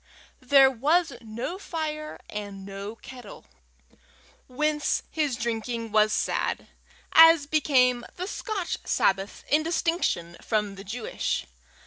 There 0.39 0.71
was 0.71 1.13
no 1.21 1.59
fire 1.59 2.19
and 2.27 2.65
no 2.65 2.95
kettle, 2.95 3.45
whence 4.47 5.03
his 5.11 5.35
drinking 5.35 5.91
was 5.91 6.11
sad, 6.11 6.65
as 7.13 7.45
became 7.45 8.03
the 8.15 8.25
Scotch 8.25 8.77
Sabbath 8.83 9.43
in 9.47 9.61
distinction 9.61 10.37
from 10.41 10.73
the 10.73 10.83
Jewish. 10.83 11.45